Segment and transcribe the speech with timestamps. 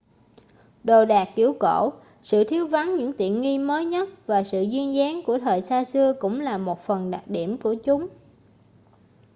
[0.83, 1.93] đồ đạc kiểu cổ
[2.23, 5.83] sự thiếu vắng những tiện nghi mới nhất và sự duyên dáng của thời xa
[5.83, 8.07] xưa cũng là một phần đặc điểm của chúng